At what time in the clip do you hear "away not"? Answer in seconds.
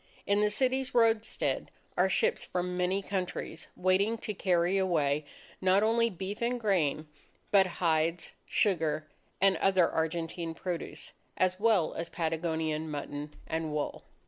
4.79-5.83